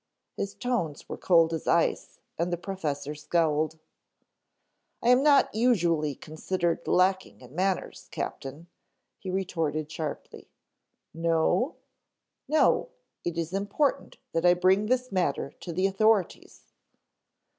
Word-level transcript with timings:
His 0.35 0.55
tones 0.55 1.07
were 1.07 1.15
cold 1.15 1.53
as 1.53 1.67
ice 1.67 2.17
and 2.35 2.51
the 2.51 2.57
professor 2.57 3.13
scowled. 3.13 3.77
"I 5.03 5.09
am 5.09 5.21
not 5.21 5.53
usually 5.53 6.15
considered 6.15 6.87
lacking 6.87 7.39
in 7.41 7.53
manners, 7.53 8.07
Captain," 8.11 8.65
he 9.19 9.29
retorted 9.29 9.91
sharply. 9.91 10.49
"No?" 11.13 11.75
"No. 12.47 12.89
It 13.23 13.37
is 13.37 13.53
important 13.53 14.17
that 14.33 14.43
I 14.43 14.55
bring 14.55 14.87
this 14.87 15.11
matter 15.11 15.51
to 15.59 15.71
the 15.71 15.85
authorities." 15.85 16.71